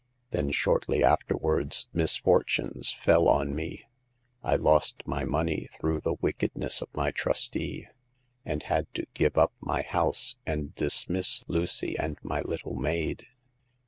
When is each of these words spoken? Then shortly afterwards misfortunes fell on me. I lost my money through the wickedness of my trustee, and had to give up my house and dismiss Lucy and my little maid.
Then 0.31 0.49
shortly 0.49 1.03
afterwards 1.03 1.87
misfortunes 1.93 2.91
fell 2.91 3.27
on 3.29 3.53
me. 3.53 3.83
I 4.41 4.55
lost 4.55 5.05
my 5.05 5.23
money 5.25 5.69
through 5.79 5.99
the 5.99 6.15
wickedness 6.19 6.81
of 6.81 6.89
my 6.95 7.11
trustee, 7.11 7.85
and 8.43 8.63
had 8.63 8.91
to 8.95 9.05
give 9.13 9.37
up 9.37 9.53
my 9.61 9.83
house 9.83 10.37
and 10.43 10.73
dismiss 10.73 11.43
Lucy 11.47 11.95
and 11.99 12.17
my 12.23 12.41
little 12.41 12.73
maid. 12.75 13.27